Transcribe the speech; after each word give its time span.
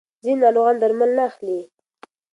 ځینې 0.23 0.39
ناروغان 0.43 0.75
درمل 0.79 1.11
نه 1.17 1.23
اخلي. 1.29 1.59